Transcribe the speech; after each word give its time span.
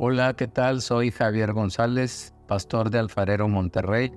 Hola, 0.00 0.34
¿qué 0.34 0.46
tal? 0.46 0.80
Soy 0.80 1.10
Javier 1.10 1.52
González, 1.52 2.32
pastor 2.46 2.88
de 2.90 3.00
Alfarero 3.00 3.48
Monterrey 3.48 4.12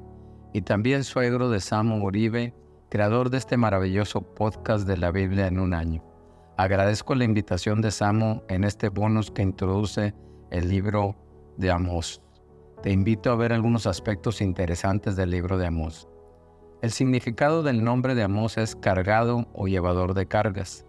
y 0.53 0.61
también 0.61 1.03
suegro 1.03 1.49
de 1.49 1.59
Samo 1.59 1.95
Uribe, 1.95 2.53
creador 2.91 3.31
de 3.31 3.39
este 3.39 3.57
maravilloso 3.57 4.21
podcast 4.21 4.87
de 4.87 4.97
la 4.97 5.09
Biblia 5.09 5.47
en 5.47 5.59
un 5.59 5.73
año. 5.73 6.03
Agradezco 6.55 7.15
la 7.15 7.23
invitación 7.23 7.81
de 7.81 7.89
Samo 7.89 8.43
en 8.47 8.63
este 8.63 8.89
bonus 8.89 9.31
que 9.31 9.41
introduce 9.41 10.13
el 10.51 10.69
libro 10.69 11.15
de 11.57 11.71
Amos. 11.71 12.21
Te 12.83 12.91
invito 12.91 13.31
a 13.31 13.35
ver 13.35 13.51
algunos 13.51 13.87
aspectos 13.87 14.39
interesantes 14.39 15.15
del 15.15 15.31
libro 15.31 15.57
de 15.57 15.65
Amos. 15.65 16.07
El 16.83 16.91
significado 16.91 17.63
del 17.63 17.83
nombre 17.83 18.13
de 18.13 18.21
Amos 18.21 18.59
es 18.59 18.75
cargado 18.75 19.47
o 19.51 19.67
llevador 19.67 20.13
de 20.13 20.27
cargas. 20.27 20.85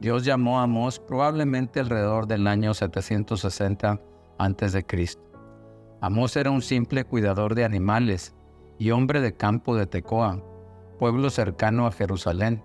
Dios 0.00 0.24
llamó 0.24 0.58
a 0.58 0.64
Amos 0.64 0.98
probablemente 0.98 1.78
alrededor 1.78 2.26
del 2.26 2.48
año 2.48 2.74
760 2.74 4.00
antes 4.38 4.72
de 4.72 4.84
Cristo. 4.84 5.22
Amós 6.00 6.36
era 6.36 6.50
un 6.50 6.62
simple 6.62 7.04
cuidador 7.04 7.54
de 7.54 7.64
animales 7.64 8.34
y 8.78 8.90
hombre 8.90 9.20
de 9.20 9.34
campo 9.34 9.74
de 9.76 9.86
Tecoa, 9.86 10.42
pueblo 10.98 11.30
cercano 11.30 11.86
a 11.86 11.92
Jerusalén. 11.92 12.62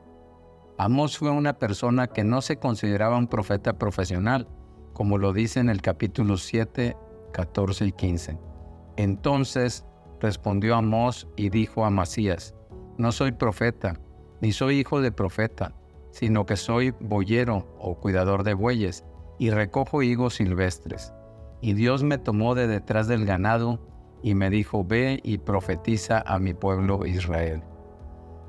Amós 0.77 1.17
fue 1.17 1.31
una 1.31 1.53
persona 1.53 2.07
que 2.07 2.23
no 2.23 2.41
se 2.41 2.57
consideraba 2.57 3.17
un 3.17 3.27
profeta 3.27 3.77
profesional, 3.77 4.47
como 4.93 5.17
lo 5.17 5.33
dice 5.33 5.59
en 5.59 5.69
el 5.69 5.81
capítulo 5.81 6.37
7, 6.37 6.97
14 7.33 7.85
y 7.85 7.91
15. 7.91 8.37
Entonces 8.97 9.85
respondió 10.19 10.75
Amós 10.75 11.27
y 11.35 11.49
dijo 11.49 11.85
a 11.85 11.89
Masías, 11.89 12.53
No 12.97 13.11
soy 13.11 13.31
profeta, 13.31 13.99
ni 14.41 14.51
soy 14.51 14.79
hijo 14.79 15.01
de 15.01 15.11
profeta, 15.11 15.73
sino 16.11 16.45
que 16.45 16.57
soy 16.57 16.91
boyero 16.99 17.73
o 17.79 17.95
cuidador 17.95 18.43
de 18.43 18.53
bueyes, 18.53 19.05
y 19.39 19.49
recojo 19.49 20.03
higos 20.03 20.35
silvestres. 20.35 21.13
Y 21.61 21.73
Dios 21.73 22.03
me 22.03 22.17
tomó 22.17 22.55
de 22.55 22.67
detrás 22.67 23.07
del 23.07 23.25
ganado 23.25 23.79
y 24.23 24.35
me 24.35 24.49
dijo, 24.49 24.83
ve 24.83 25.19
y 25.23 25.37
profetiza 25.37 26.23
a 26.25 26.39
mi 26.39 26.53
pueblo 26.53 27.05
Israel. 27.05 27.63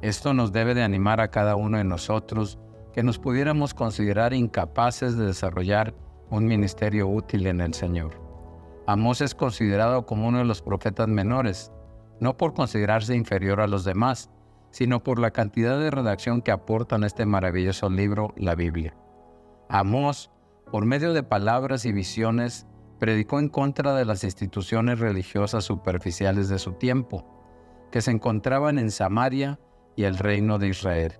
Esto 0.00 0.34
nos 0.34 0.52
debe 0.52 0.74
de 0.74 0.82
animar 0.82 1.20
a 1.20 1.30
cada 1.30 1.54
uno 1.54 1.78
de 1.78 1.84
nosotros 1.84 2.58
que 2.92 3.02
nos 3.02 3.18
pudiéramos 3.18 3.74
considerar 3.74 4.34
incapaces 4.34 5.16
de 5.16 5.26
desarrollar 5.26 5.94
un 6.30 6.46
ministerio 6.46 7.08
útil 7.08 7.46
en 7.46 7.60
el 7.60 7.74
Señor. 7.74 8.20
Amós 8.86 9.20
es 9.20 9.34
considerado 9.34 10.06
como 10.06 10.26
uno 10.26 10.38
de 10.38 10.44
los 10.44 10.60
profetas 10.60 11.08
menores, 11.08 11.70
no 12.20 12.36
por 12.36 12.54
considerarse 12.54 13.14
inferior 13.14 13.60
a 13.60 13.66
los 13.66 13.84
demás, 13.84 14.30
sino 14.70 15.02
por 15.02 15.18
la 15.18 15.30
cantidad 15.30 15.78
de 15.78 15.90
redacción 15.90 16.42
que 16.42 16.50
aporta 16.50 16.96
en 16.96 17.04
este 17.04 17.26
maravilloso 17.26 17.88
libro, 17.88 18.32
la 18.36 18.54
Biblia. 18.54 18.96
Amós, 19.68 20.30
por 20.70 20.84
medio 20.86 21.12
de 21.12 21.22
palabras 21.22 21.84
y 21.84 21.92
visiones, 21.92 22.66
predicó 23.02 23.40
en 23.40 23.48
contra 23.48 23.96
de 23.96 24.04
las 24.04 24.22
instituciones 24.22 25.00
religiosas 25.00 25.64
superficiales 25.64 26.48
de 26.48 26.60
su 26.60 26.74
tiempo, 26.74 27.26
que 27.90 28.00
se 28.00 28.12
encontraban 28.12 28.78
en 28.78 28.92
Samaria 28.92 29.58
y 29.96 30.04
el 30.04 30.18
reino 30.18 30.60
de 30.60 30.68
Israel. 30.68 31.18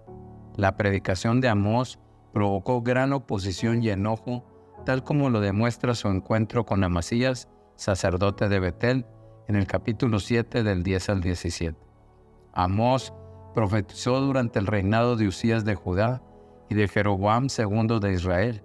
La 0.54 0.76
predicación 0.76 1.40
de 1.40 1.48
Amós 1.48 1.98
provocó 2.32 2.82
gran 2.82 3.12
oposición 3.12 3.82
y 3.82 3.88
enojo, 3.88 4.44
tal 4.86 5.02
como 5.02 5.28
lo 5.28 5.40
demuestra 5.40 5.96
su 5.96 6.06
encuentro 6.06 6.64
con 6.64 6.84
Amasías, 6.84 7.48
sacerdote 7.74 8.48
de 8.48 8.60
Betel, 8.60 9.04
en 9.48 9.56
el 9.56 9.66
capítulo 9.66 10.20
7 10.20 10.62
del 10.62 10.84
10 10.84 11.08
al 11.08 11.20
17. 11.20 11.76
Amós 12.52 13.12
profetizó 13.56 14.20
durante 14.20 14.60
el 14.60 14.68
reinado 14.68 15.16
de 15.16 15.26
Usías 15.26 15.64
de 15.64 15.74
Judá 15.74 16.22
y 16.70 16.76
de 16.76 16.86
Jeroboam 16.86 17.48
II 17.48 17.98
de 17.98 18.12
Israel 18.12 18.62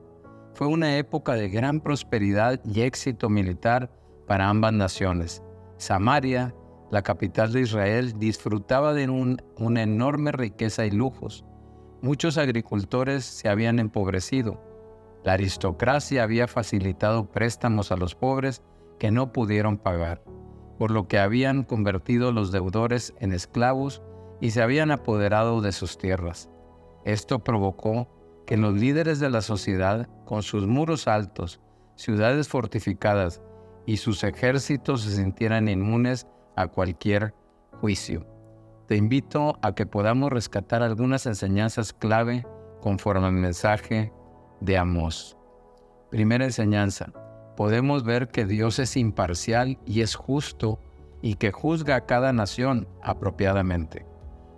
fue 0.57 0.65
una 0.65 0.97
época 0.97 1.33
de 1.33 1.49
gran 1.49 1.81
prosperidad 1.81 2.59
y 2.65 2.81
éxito 2.81 3.29
militar 3.29 3.91
para 4.25 4.49
ambas 4.49 4.73
naciones. 4.73 5.43
Samaria, 5.77 6.55
la 6.89 7.03
capital 7.03 7.53
de 7.53 7.61
Israel, 7.61 8.17
disfrutaba 8.17 8.95
de 8.95 9.07
una 9.07 9.83
enorme 9.83 10.31
riqueza 10.31 10.87
y 10.87 10.89
lujos. 10.89 11.45
Muchos 12.01 12.39
agricultores 12.39 13.23
se 13.23 13.49
habían 13.49 13.77
empobrecido. 13.77 14.59
La 15.23 15.33
aristocracia 15.33 16.23
había 16.23 16.47
facilitado 16.47 17.29
préstamos 17.29 17.91
a 17.91 17.95
los 17.95 18.15
pobres 18.15 18.63
que 18.97 19.11
no 19.11 19.31
pudieron 19.31 19.77
pagar, 19.77 20.23
por 20.79 20.89
lo 20.89 21.07
que 21.07 21.19
habían 21.19 21.65
convertido 21.65 22.31
los 22.31 22.51
deudores 22.51 23.13
en 23.19 23.31
esclavos 23.31 24.01
y 24.41 24.49
se 24.49 24.63
habían 24.63 24.89
apoderado 24.89 25.61
de 25.61 25.71
sus 25.71 25.99
tierras. 25.99 26.49
Esto 27.05 27.43
provocó 27.43 28.07
que 28.47 28.57
los 28.57 28.73
líderes 28.73 29.19
de 29.19 29.29
la 29.29 29.41
sociedad, 29.41 30.07
con 30.25 30.41
sus 30.41 30.65
muros 30.65 31.07
altos, 31.07 31.59
ciudades 31.95 32.47
fortificadas 32.47 33.41
y 33.85 33.97
sus 33.97 34.23
ejércitos 34.23 35.01
se 35.01 35.17
sintieran 35.17 35.67
inmunes 35.67 36.25
a 36.55 36.67
cualquier 36.67 37.35
juicio. 37.81 38.25
Te 38.87 38.95
invito 38.95 39.59
a 39.61 39.75
que 39.75 39.85
podamos 39.85 40.31
rescatar 40.31 40.81
algunas 40.81 41.25
enseñanzas 41.25 41.91
clave 41.91 42.47
conforme 42.81 43.27
al 43.27 43.33
mensaje 43.33 44.13
de 44.61 44.77
Amós. 44.77 45.37
Primera 46.09 46.45
enseñanza. 46.45 47.11
Podemos 47.57 48.05
ver 48.05 48.29
que 48.29 48.45
Dios 48.45 48.79
es 48.79 48.95
imparcial 48.95 49.77
y 49.85 50.01
es 50.01 50.15
justo 50.15 50.79
y 51.21 51.35
que 51.35 51.51
juzga 51.51 51.97
a 51.97 52.05
cada 52.05 52.31
nación 52.31 52.87
apropiadamente. 53.03 54.05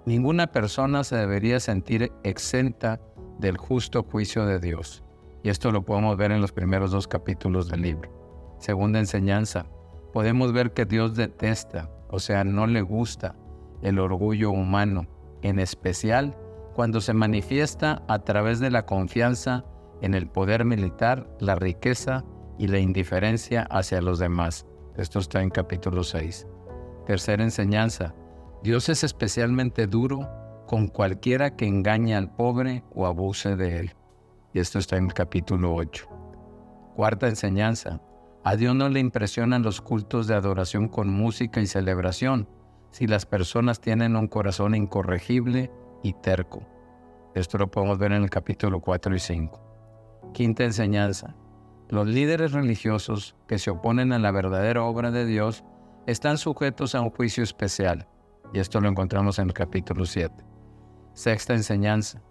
Ninguna 0.05 0.47
persona 0.47 1.03
se 1.03 1.16
debería 1.16 1.59
sentir 1.59 2.11
exenta 2.23 2.99
del 3.39 3.57
justo 3.57 4.03
juicio 4.03 4.45
de 4.45 4.59
Dios. 4.59 5.03
Y 5.41 5.50
esto 5.50 5.72
lo 5.72 5.83
podemos 5.83 6.17
ver 6.17 6.31
en 6.31 6.41
los 6.41 6.51
primeros 6.51 6.91
dos 6.91 7.07
capítulos 7.07 7.69
del 7.69 7.81
libro. 7.81 8.11
Segunda 8.59 9.00
enseñanza, 9.00 9.66
podemos 10.13 10.51
ver 10.51 10.73
que 10.73 10.85
Dios 10.85 11.16
detesta, 11.16 11.89
o 12.09 12.19
sea, 12.19 12.44
no 12.44 12.67
le 12.67 12.81
gusta 12.81 13.35
el 13.81 13.99
orgullo 13.99 14.51
humano, 14.51 15.07
en 15.41 15.59
especial 15.59 16.38
cuando 16.73 17.01
se 17.01 17.13
manifiesta 17.13 18.03
a 18.07 18.19
través 18.19 18.59
de 18.59 18.72
la 18.72 18.85
confianza 18.85 19.66
en 20.01 20.13
el 20.13 20.28
poder 20.28 20.66
militar, 20.66 21.29
la 21.39 21.55
riqueza 21.55 22.25
y 22.57 22.67
la 22.67 22.79
indiferencia 22.79 23.63
hacia 23.63 24.01
los 24.01 24.19
demás. 24.19 24.66
Esto 24.97 25.19
está 25.19 25.41
en 25.41 25.49
capítulo 25.49 26.03
6. 26.03 26.47
Tercera 27.05 27.44
enseñanza, 27.44 28.13
Dios 28.63 28.89
es 28.89 29.03
especialmente 29.03 29.88
duro 29.88 30.28
con 30.69 30.88
cualquiera 30.88 31.56
que 31.56 31.66
engañe 31.66 32.16
al 32.16 32.30
pobre 32.30 32.84
o 32.94 33.07
abuse 33.07 33.56
de 33.56 33.80
él. 33.80 33.96
Y 34.53 34.59
esto 34.59 34.78
está 34.78 34.97
en 34.97 35.06
el 35.06 35.16
capítulo 35.16 35.74
8. 35.74 36.07
Cuarta 36.96 37.28
enseñanza. 37.28 38.02
A 38.44 38.56
Dios 38.56 38.75
no 38.75 38.88
le 38.88 39.00
impresionan 39.00 39.63
los 39.63 39.81
cultos 39.81 40.28
de 40.28 40.35
adoración 40.35 40.88
con 40.88 41.09
música 41.09 41.59
y 41.59 41.66
celebración 41.66 42.47
si 42.91 43.08
las 43.08 43.25
personas 43.25 43.81
tienen 43.81 44.16
un 44.16 44.28
corazón 44.28 44.75
incorregible 44.75 45.72
y 46.03 46.13
terco. 46.13 46.62
Esto 47.34 47.58
lo 47.58 47.72
podemos 47.72 47.97
ver 47.97 48.12
en 48.12 48.22
el 48.22 48.29
capítulo 48.29 48.79
4 48.79 49.16
y 49.16 49.19
5. 49.19 50.31
Quinta 50.35 50.66
enseñanza. 50.66 51.34
Los 51.90 52.06
líderes 52.06 52.52
religiosos 52.52 53.35
que 53.47 53.58
se 53.58 53.72
oponen 53.72 54.13
a 54.13 54.19
la 54.19 54.29
verdadera 54.29 54.84
obra 54.84 55.09
de 55.09 55.25
Dios 55.25 55.63
están 56.06 56.38
sujetos 56.38 56.94
a 56.94 57.02
un 57.02 57.09
juicio 57.09 57.44
especial. 57.44 58.08
Y 58.53 58.59
esto 58.59 58.79
lo 58.79 58.88
encontramos 58.88 59.40
en 59.40 59.47
el 59.47 59.53
capítulo 59.53 60.06
7. 60.06 60.48
Sexta 61.19 61.53
enseñanza. 61.53 62.22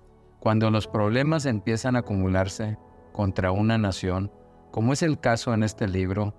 Cuando 0.40 0.70
los 0.70 0.86
problemas 0.86 1.44
empiezan 1.44 1.94
a 1.94 1.98
acumularse 1.98 2.78
contra 3.12 3.52
una 3.52 3.76
nación, 3.76 4.32
como 4.70 4.94
es 4.94 5.02
el 5.02 5.20
caso 5.20 5.52
en 5.52 5.62
este 5.62 5.86
libro, 5.86 6.34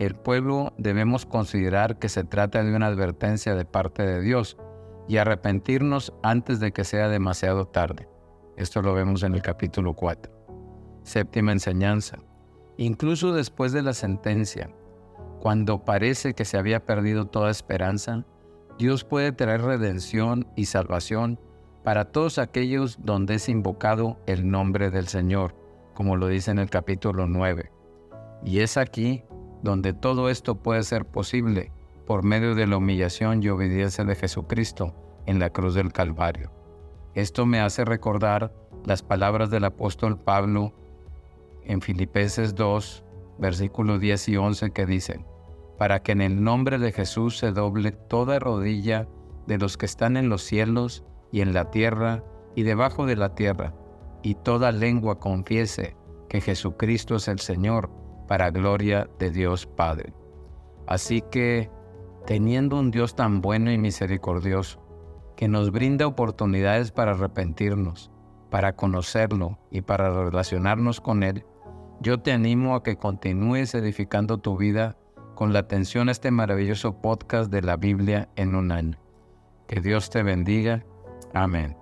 el 0.00 0.16
pueblo 0.16 0.72
debemos 0.78 1.26
considerar 1.26 2.00
que 2.00 2.08
se 2.08 2.24
trata 2.24 2.64
de 2.64 2.74
una 2.74 2.88
advertencia 2.88 3.54
de 3.54 3.64
parte 3.64 4.02
de 4.02 4.20
Dios 4.20 4.56
y 5.06 5.18
arrepentirnos 5.18 6.12
antes 6.24 6.58
de 6.58 6.72
que 6.72 6.82
sea 6.82 7.08
demasiado 7.08 7.66
tarde. 7.66 8.08
Esto 8.56 8.82
lo 8.82 8.94
vemos 8.94 9.22
en 9.22 9.36
el 9.36 9.42
capítulo 9.42 9.94
4. 9.94 10.32
Séptima 11.04 11.52
enseñanza. 11.52 12.18
Incluso 12.78 13.32
después 13.32 13.70
de 13.70 13.82
la 13.82 13.92
sentencia, 13.92 14.74
cuando 15.38 15.84
parece 15.84 16.34
que 16.34 16.46
se 16.46 16.58
había 16.58 16.84
perdido 16.84 17.26
toda 17.26 17.52
esperanza, 17.52 18.26
Dios 18.76 19.04
puede 19.04 19.30
traer 19.30 19.62
redención 19.62 20.48
y 20.56 20.64
salvación 20.64 21.38
para 21.84 22.06
todos 22.06 22.38
aquellos 22.38 22.98
donde 23.02 23.34
es 23.34 23.48
invocado 23.48 24.18
el 24.26 24.50
nombre 24.50 24.90
del 24.90 25.08
Señor, 25.08 25.54
como 25.94 26.16
lo 26.16 26.28
dice 26.28 26.50
en 26.50 26.58
el 26.58 26.70
capítulo 26.70 27.26
9. 27.26 27.70
Y 28.44 28.60
es 28.60 28.76
aquí 28.76 29.24
donde 29.62 29.92
todo 29.92 30.28
esto 30.28 30.56
puede 30.56 30.82
ser 30.82 31.04
posible 31.04 31.72
por 32.06 32.24
medio 32.24 32.54
de 32.54 32.66
la 32.66 32.76
humillación 32.76 33.42
y 33.42 33.48
obediencia 33.48 34.04
de 34.04 34.14
Jesucristo 34.14 34.94
en 35.26 35.38
la 35.38 35.50
cruz 35.50 35.74
del 35.74 35.92
Calvario. 35.92 36.50
Esto 37.14 37.46
me 37.46 37.60
hace 37.60 37.84
recordar 37.84 38.52
las 38.84 39.02
palabras 39.02 39.50
del 39.50 39.64
apóstol 39.64 40.18
Pablo 40.18 40.72
en 41.64 41.80
Filipenses 41.80 42.54
2, 42.54 43.04
versículos 43.38 44.00
10 44.00 44.28
y 44.28 44.36
11 44.36 44.70
que 44.72 44.86
dicen, 44.86 45.26
para 45.78 46.02
que 46.02 46.12
en 46.12 46.20
el 46.20 46.42
nombre 46.42 46.78
de 46.78 46.92
Jesús 46.92 47.38
se 47.38 47.52
doble 47.52 47.92
toda 47.92 48.38
rodilla 48.38 49.08
de 49.46 49.58
los 49.58 49.76
que 49.76 49.86
están 49.86 50.16
en 50.16 50.28
los 50.28 50.42
cielos 50.42 51.04
y 51.32 51.40
en 51.40 51.52
la 51.52 51.70
tierra 51.70 52.22
y 52.54 52.62
debajo 52.62 53.06
de 53.06 53.16
la 53.16 53.34
tierra, 53.34 53.74
y 54.22 54.36
toda 54.36 54.70
lengua 54.70 55.18
confiese 55.18 55.96
que 56.28 56.40
Jesucristo 56.40 57.16
es 57.16 57.26
el 57.26 57.40
Señor, 57.40 57.90
para 58.28 58.50
gloria 58.50 59.10
de 59.18 59.30
Dios 59.30 59.66
Padre. 59.66 60.14
Así 60.86 61.22
que, 61.30 61.70
teniendo 62.26 62.78
un 62.78 62.90
Dios 62.90 63.14
tan 63.14 63.40
bueno 63.40 63.72
y 63.72 63.78
misericordioso, 63.78 64.80
que 65.36 65.48
nos 65.48 65.72
brinda 65.72 66.06
oportunidades 66.06 66.92
para 66.92 67.12
arrepentirnos, 67.12 68.10
para 68.50 68.76
conocerlo 68.76 69.58
y 69.70 69.80
para 69.80 70.24
relacionarnos 70.24 71.00
con 71.00 71.22
Él, 71.22 71.44
yo 72.00 72.20
te 72.20 72.32
animo 72.32 72.74
a 72.74 72.82
que 72.82 72.96
continúes 72.96 73.74
edificando 73.74 74.38
tu 74.38 74.56
vida 74.56 74.96
con 75.34 75.52
la 75.52 75.60
atención 75.60 76.08
a 76.08 76.12
este 76.12 76.30
maravilloso 76.30 77.00
podcast 77.00 77.50
de 77.50 77.62
la 77.62 77.76
Biblia 77.76 78.28
en 78.36 78.54
un 78.54 78.72
año. 78.72 78.98
Que 79.66 79.80
Dios 79.80 80.10
te 80.10 80.22
bendiga. 80.22 80.84
Amén. 81.34 81.81